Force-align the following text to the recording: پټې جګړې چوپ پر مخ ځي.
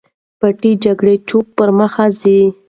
پټې 0.39 0.71
جګړې 0.83 1.15
چوپ 1.27 1.45
پر 1.57 1.69
مخ 1.79 1.93
ځي. 2.19 2.39